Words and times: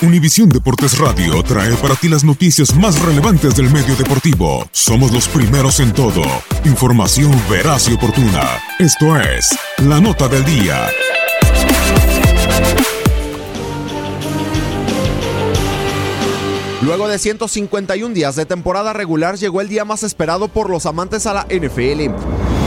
Univisión 0.00 0.48
Deportes 0.48 0.96
Radio 0.96 1.42
trae 1.42 1.74
para 1.74 1.96
ti 1.96 2.08
las 2.08 2.22
noticias 2.22 2.72
más 2.76 3.02
relevantes 3.02 3.56
del 3.56 3.68
medio 3.68 3.96
deportivo. 3.96 4.64
Somos 4.70 5.10
los 5.10 5.26
primeros 5.26 5.80
en 5.80 5.92
todo. 5.92 6.22
Información 6.64 7.32
veraz 7.50 7.88
y 7.88 7.94
oportuna. 7.94 8.44
Esto 8.78 9.16
es 9.16 9.48
La 9.78 10.00
Nota 10.00 10.28
del 10.28 10.44
Día. 10.44 10.86
Luego 16.82 17.08
de 17.08 17.18
151 17.18 18.14
días 18.14 18.36
de 18.36 18.46
temporada 18.46 18.92
regular 18.92 19.36
llegó 19.36 19.60
el 19.60 19.68
día 19.68 19.84
más 19.84 20.04
esperado 20.04 20.46
por 20.46 20.70
los 20.70 20.86
amantes 20.86 21.26
a 21.26 21.34
la 21.34 21.46
NFL. 21.50 22.57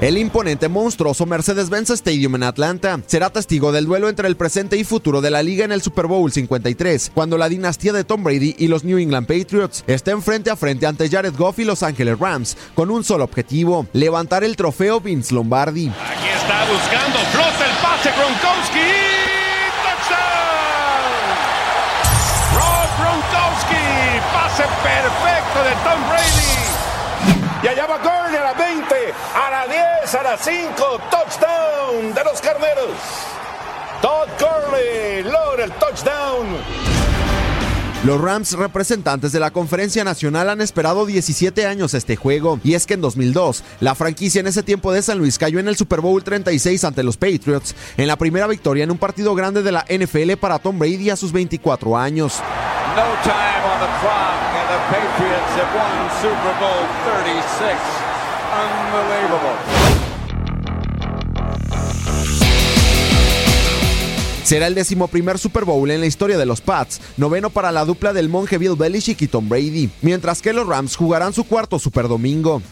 El 0.00 0.18
imponente 0.18 0.68
monstruoso 0.68 1.24
Mercedes-Benz 1.24 1.90
Stadium 1.90 2.34
en 2.34 2.42
Atlanta 2.42 3.00
será 3.06 3.30
testigo 3.30 3.72
del 3.72 3.86
duelo 3.86 4.08
entre 4.08 4.28
el 4.28 4.36
presente 4.36 4.76
y 4.76 4.84
futuro 4.84 5.20
de 5.20 5.30
la 5.30 5.42
liga 5.42 5.64
en 5.64 5.72
el 5.72 5.82
Super 5.82 6.06
Bowl 6.06 6.30
53, 6.30 7.12
cuando 7.14 7.38
la 7.38 7.48
dinastía 7.48 7.92
de 7.92 8.04
Tom 8.04 8.22
Brady 8.24 8.56
y 8.58 8.68
los 8.68 8.84
New 8.84 8.98
England 8.98 9.26
Patriots 9.26 9.84
estén 9.86 10.20
frente 10.20 10.50
a 10.50 10.56
frente 10.56 10.86
ante 10.86 11.08
Jared 11.08 11.34
Goff 11.36 11.58
y 11.58 11.64
Los 11.64 11.82
Angeles 11.82 12.18
Rams, 12.18 12.56
con 12.74 12.90
un 12.90 13.04
solo 13.04 13.24
objetivo, 13.24 13.86
levantar 13.92 14.44
el 14.44 14.56
trofeo 14.56 15.00
Vince 15.00 15.32
Lombardi. 15.34 15.88
Aquí 15.88 16.28
está 16.28 16.64
buscando, 16.70 17.18
flota 17.32 17.64
el 17.64 17.76
pase 17.82 18.10
Gronkowski. 18.10 19.14
Pase 24.32 24.62
perfecto 24.62 25.64
de 25.64 25.70
Tom 25.84 26.08
Brady. 26.08 26.93
Y 27.64 27.66
allá 27.66 27.86
va 27.86 27.96
Gurley 27.96 28.36
a 28.36 28.44
la 28.44 28.52
20, 28.52 28.94
a 29.34 29.50
la 29.50 29.66
10, 30.02 30.14
a 30.16 30.22
la 30.22 30.36
5, 30.36 31.00
touchdown 31.10 32.12
de 32.12 32.24
los 32.24 32.38
carneros. 32.42 32.90
Todd 34.02 34.28
Gurley 34.38 35.22
logra 35.22 35.64
el 35.64 35.72
touchdown. 35.72 36.46
Los 38.04 38.20
Rams, 38.20 38.52
representantes 38.52 39.32
de 39.32 39.40
la 39.40 39.50
Conferencia 39.50 40.04
Nacional, 40.04 40.50
han 40.50 40.60
esperado 40.60 41.06
17 41.06 41.64
años 41.64 41.94
este 41.94 42.16
juego, 42.16 42.60
y 42.62 42.74
es 42.74 42.84
que 42.84 42.92
en 42.92 43.00
2002, 43.00 43.64
la 43.80 43.94
franquicia 43.94 44.40
en 44.40 44.46
ese 44.46 44.62
tiempo 44.62 44.92
de 44.92 45.00
San 45.00 45.16
Luis 45.16 45.38
cayó 45.38 45.58
en 45.58 45.68
el 45.68 45.76
Super 45.76 46.02
Bowl 46.02 46.22
36 46.22 46.84
ante 46.84 47.02
los 47.02 47.16
Patriots, 47.16 47.74
en 47.96 48.08
la 48.08 48.18
primera 48.18 48.46
victoria 48.46 48.84
en 48.84 48.90
un 48.90 48.98
partido 48.98 49.34
grande 49.34 49.62
de 49.62 49.72
la 49.72 49.86
NFL 49.88 50.34
para 50.38 50.58
Tom 50.58 50.78
Brady 50.78 51.08
a 51.08 51.16
sus 51.16 51.32
24 51.32 51.96
años. 51.96 52.42
No 52.96 53.02
time 53.24 53.64
on 53.72 53.80
the 53.80 53.90
clock, 54.00 54.38
and 54.54 54.68
the 54.70 54.78
Patriots 54.88 55.52
have 55.58 55.66
won 55.74 55.90
Super 56.22 56.54
Bowl 56.60 56.86
36. 57.04 57.74
Unbelievable. 58.54 59.58
Será 64.44 64.68
el 64.68 64.76
decimoprimer 64.76 65.40
Super 65.40 65.64
Bowl 65.64 65.90
en 65.90 65.98
la 65.98 66.06
historia 66.06 66.38
de 66.38 66.46
los 66.46 66.60
Pats, 66.60 67.00
noveno 67.16 67.50
para 67.50 67.72
la 67.72 67.84
dupla 67.84 68.12
del 68.12 68.28
monje 68.28 68.58
Bill 68.58 68.76
Belichick 68.76 69.22
y 69.22 69.26
Tom 69.26 69.48
Brady, 69.48 69.90
mientras 70.00 70.40
que 70.40 70.52
los 70.52 70.64
Rams 70.64 70.94
jugarán 70.94 71.32
su 71.32 71.42
cuarto 71.42 71.80
Super 71.80 72.06
Domingo. 72.06 72.62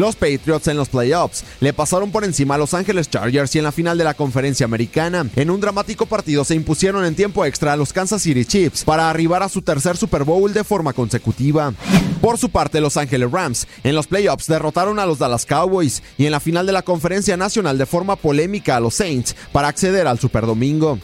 Los 0.00 0.16
Patriots 0.16 0.66
en 0.68 0.78
los 0.78 0.88
playoffs 0.88 1.44
le 1.60 1.74
pasaron 1.74 2.10
por 2.10 2.24
encima 2.24 2.54
a 2.54 2.58
Los 2.58 2.72
Angeles 2.72 3.10
Chargers 3.10 3.54
y 3.54 3.58
en 3.58 3.64
la 3.64 3.70
final 3.70 3.98
de 3.98 4.04
la 4.04 4.14
conferencia 4.14 4.64
americana. 4.64 5.28
En 5.36 5.50
un 5.50 5.60
dramático 5.60 6.06
partido 6.06 6.42
se 6.42 6.54
impusieron 6.54 7.04
en 7.04 7.14
tiempo 7.14 7.44
extra 7.44 7.74
a 7.74 7.76
los 7.76 7.92
Kansas 7.92 8.22
City 8.22 8.46
Chiefs 8.46 8.82
para 8.82 9.10
arribar 9.10 9.42
a 9.42 9.50
su 9.50 9.60
tercer 9.60 9.98
Super 9.98 10.24
Bowl 10.24 10.54
de 10.54 10.64
forma 10.64 10.94
consecutiva. 10.94 11.74
Por 12.22 12.38
su 12.38 12.48
parte, 12.48 12.80
Los 12.80 12.96
Angeles 12.96 13.30
Rams 13.30 13.66
en 13.84 13.94
los 13.94 14.06
playoffs 14.06 14.46
derrotaron 14.46 14.98
a 14.98 15.04
los 15.04 15.18
Dallas 15.18 15.44
Cowboys 15.44 16.02
y 16.16 16.24
en 16.24 16.32
la 16.32 16.40
final 16.40 16.64
de 16.64 16.72
la 16.72 16.80
conferencia 16.80 17.36
nacional 17.36 17.76
de 17.76 17.84
forma 17.84 18.16
polémica 18.16 18.76
a 18.76 18.80
los 18.80 18.94
Saints 18.94 19.36
para 19.52 19.68
acceder 19.68 20.06
al 20.06 20.18
Super 20.18 20.46
Domingo. 20.46 20.98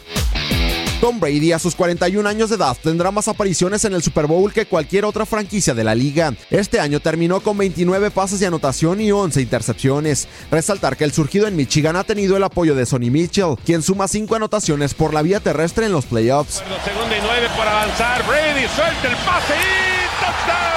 Tom 0.99 1.19
Brady 1.19 1.51
a 1.51 1.59
sus 1.59 1.75
41 1.75 2.27
años 2.27 2.49
de 2.49 2.55
edad 2.55 2.75
tendrá 2.81 3.11
más 3.11 3.27
apariciones 3.27 3.85
en 3.85 3.93
el 3.93 4.01
Super 4.01 4.25
Bowl 4.25 4.51
que 4.51 4.65
cualquier 4.65 5.05
otra 5.05 5.27
franquicia 5.27 5.75
de 5.75 5.83
la 5.83 5.93
liga. 5.93 6.33
Este 6.49 6.79
año 6.79 6.99
terminó 6.99 7.39
con 7.39 7.55
29 7.57 8.09
pases 8.09 8.39
de 8.39 8.47
anotación 8.47 8.99
y 8.99 9.11
11 9.11 9.41
intercepciones. 9.41 10.27
Resaltar 10.49 10.97
que 10.97 11.03
el 11.03 11.13
surgido 11.13 11.47
en 11.47 11.55
Michigan 11.55 11.95
ha 11.95 12.03
tenido 12.03 12.35
el 12.35 12.43
apoyo 12.43 12.73
de 12.73 12.87
Sonny 12.87 13.11
Mitchell, 13.11 13.57
quien 13.63 13.83
suma 13.83 14.07
5 14.07 14.35
anotaciones 14.35 14.95
por 14.95 15.13
la 15.13 15.21
vía 15.21 15.39
terrestre 15.39 15.85
en 15.85 15.91
los 15.91 16.05
playoffs. 16.05 16.63
Segunda 16.83 17.15
y 17.15 17.21
nueve 17.21 17.47
por 17.55 17.67
avanzar. 17.67 18.25
Brady 18.25 18.67
suelta 18.67 19.07
el 19.07 19.15
pase 19.17 19.53
y 19.53 20.25
touchdown. 20.25 20.76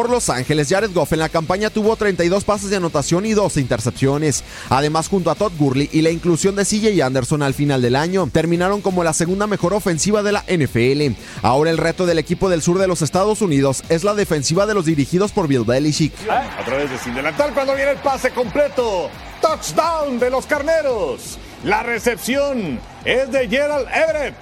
Por 0.00 0.08
Los 0.08 0.30
Ángeles, 0.30 0.70
Jared 0.70 0.94
Goff 0.94 1.12
en 1.12 1.18
la 1.18 1.28
campaña 1.28 1.68
tuvo 1.68 1.94
32 1.94 2.44
pases 2.44 2.70
de 2.70 2.76
anotación 2.76 3.26
y 3.26 3.34
12 3.34 3.60
intercepciones. 3.60 4.44
Además, 4.70 5.08
junto 5.08 5.30
a 5.30 5.34
Todd 5.34 5.52
Gurley 5.58 5.90
y 5.92 6.00
la 6.00 6.08
inclusión 6.08 6.56
de 6.56 6.64
CJ 6.64 7.02
Anderson 7.02 7.42
al 7.42 7.52
final 7.52 7.82
del 7.82 7.96
año, 7.96 8.26
terminaron 8.32 8.80
como 8.80 9.04
la 9.04 9.12
segunda 9.12 9.46
mejor 9.46 9.74
ofensiva 9.74 10.22
de 10.22 10.32
la 10.32 10.42
NFL. 10.48 11.20
Ahora 11.42 11.68
el 11.68 11.76
reto 11.76 12.06
del 12.06 12.18
equipo 12.18 12.48
del 12.48 12.62
sur 12.62 12.78
de 12.78 12.88
los 12.88 13.02
Estados 13.02 13.42
Unidos 13.42 13.82
es 13.90 14.02
la 14.02 14.14
defensiva 14.14 14.64
de 14.64 14.72
los 14.72 14.86
dirigidos 14.86 15.32
por 15.32 15.48
Bill 15.48 15.64
Belichick. 15.64 16.14
A 16.30 16.64
través 16.64 16.90
de 16.90 16.96
sin 16.96 17.14
delantal 17.14 17.52
cuando 17.52 17.74
viene 17.74 17.90
el 17.90 17.98
pase 17.98 18.30
completo. 18.30 19.10
Touchdown 19.42 20.18
de 20.18 20.30
los 20.30 20.46
carneros. 20.46 21.38
La 21.62 21.82
recepción 21.82 22.80
es 23.04 23.30
de 23.30 23.46
Gerald 23.48 23.86
Everett. 23.88 24.34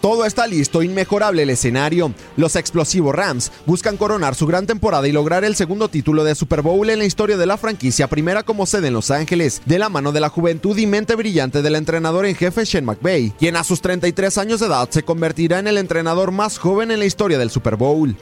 Todo 0.00 0.24
está 0.24 0.46
listo, 0.46 0.82
inmejorable 0.82 1.42
el 1.42 1.50
escenario. 1.50 2.12
Los 2.36 2.56
explosivos 2.56 3.14
Rams 3.14 3.50
buscan 3.66 3.96
coronar 3.96 4.34
su 4.34 4.46
gran 4.46 4.66
temporada 4.66 5.08
y 5.08 5.12
lograr 5.12 5.44
el 5.44 5.56
segundo 5.56 5.88
título 5.88 6.22
de 6.22 6.34
Super 6.34 6.62
Bowl 6.62 6.88
en 6.88 7.00
la 7.00 7.04
historia 7.04 7.36
de 7.36 7.46
la 7.46 7.56
franquicia, 7.56 8.06
primera 8.06 8.44
como 8.44 8.66
sede 8.66 8.88
en 8.88 8.94
Los 8.94 9.10
Ángeles, 9.10 9.60
de 9.64 9.78
la 9.78 9.88
mano 9.88 10.12
de 10.12 10.20
la 10.20 10.28
juventud 10.28 10.76
y 10.78 10.86
mente 10.86 11.16
brillante 11.16 11.62
del 11.62 11.74
entrenador 11.74 12.26
en 12.26 12.36
jefe 12.36 12.64
Shane 12.64 12.86
McVay, 12.86 13.32
quien 13.38 13.56
a 13.56 13.64
sus 13.64 13.80
33 13.80 14.38
años 14.38 14.60
de 14.60 14.66
edad 14.66 14.88
se 14.90 15.02
convertirá 15.02 15.58
en 15.58 15.66
el 15.66 15.78
entrenador 15.78 16.30
más 16.30 16.58
joven 16.58 16.90
en 16.90 17.00
la 17.00 17.06
historia 17.06 17.38
del 17.38 17.50
Super 17.50 17.76
Bowl. 17.76 18.16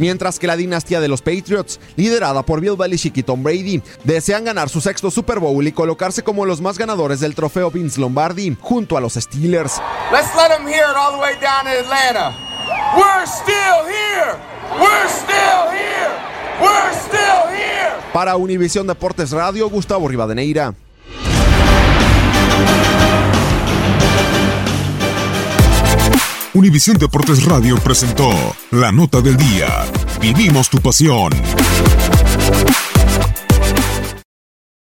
Mientras 0.00 0.38
que 0.38 0.46
la 0.46 0.56
dinastía 0.56 0.98
de 0.98 1.08
los 1.08 1.20
Patriots, 1.20 1.78
liderada 1.94 2.42
por 2.42 2.62
Bill 2.62 2.74
Belichick 2.74 3.18
y 3.18 3.22
Tom 3.22 3.42
Brady, 3.42 3.82
desean 4.02 4.46
ganar 4.46 4.70
su 4.70 4.80
sexto 4.80 5.10
Super 5.10 5.40
Bowl 5.40 5.66
y 5.66 5.72
colocarse 5.72 6.22
como 6.22 6.46
los 6.46 6.62
más 6.62 6.78
ganadores 6.78 7.20
del 7.20 7.34
trofeo 7.34 7.70
Vince 7.70 8.00
Lombardi, 8.00 8.56
junto 8.58 8.96
a 8.96 9.00
los 9.02 9.12
Steelers. 9.12 9.74
Let's 10.10 10.34
let 10.34 10.48
them 10.48 10.66
hear 10.66 10.88
it 10.90 10.96
all 10.96 11.12
the 11.12 11.20
way 11.20 11.34
down 11.34 11.66
in 11.66 11.84
Atlanta. 11.84 12.34
We're 12.96 13.26
still 13.26 13.84
here. 13.86 14.38
We're 14.80 15.08
still 15.10 15.70
here. 15.70 16.10
We're 16.62 16.94
still 16.94 17.54
here. 17.54 17.92
Para 18.14 18.36
Univisión 18.36 18.86
Deportes 18.86 19.32
Radio, 19.32 19.68
Gustavo 19.68 20.08
Rivadeneira. 20.08 20.74
Univisión 26.52 26.98
Deportes 26.98 27.44
Radio 27.44 27.76
presentó 27.76 28.28
la 28.72 28.90
nota 28.90 29.20
del 29.20 29.36
día. 29.36 29.86
Vivimos 30.20 30.68
tu 30.68 30.78
pasión. 30.78 31.30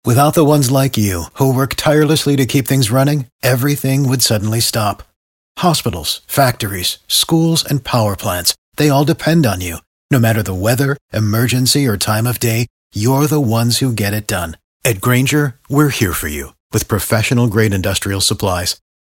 Without 0.04 0.34
the 0.34 0.44
ones 0.44 0.72
like 0.72 0.98
you, 0.98 1.26
who 1.36 1.54
work 1.54 1.76
tirelessly 1.76 2.36
to 2.36 2.48
keep 2.48 2.68
things 2.68 2.90
running, 2.90 3.28
everything 3.44 4.10
would 4.10 4.24
suddenly 4.24 4.60
stop. 4.60 5.04
Hospitals, 5.60 6.22
factories, 6.26 6.98
schools, 7.08 7.64
and 7.64 7.84
power 7.84 8.16
plants, 8.16 8.56
they 8.78 8.90
all 8.90 9.06
depend 9.06 9.46
on 9.46 9.62
you. 9.62 9.78
No 10.10 10.18
matter 10.18 10.42
the 10.42 10.56
weather, 10.56 10.98
emergency, 11.14 11.86
or 11.86 11.96
time 11.96 12.26
of 12.26 12.40
day, 12.40 12.66
you're 12.92 13.28
the 13.28 13.40
ones 13.40 13.78
who 13.78 13.94
get 13.94 14.16
it 14.16 14.26
done. 14.26 14.58
At 14.84 15.00
Granger, 15.00 15.60
we're 15.70 15.90
here 15.90 16.14
for 16.14 16.28
you 16.28 16.56
with 16.74 16.88
professional 16.88 17.48
grade 17.48 17.74
industrial 17.74 18.22
supplies. 18.22 18.82